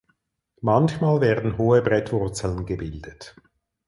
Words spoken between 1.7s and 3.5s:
Brettwurzeln gebildet.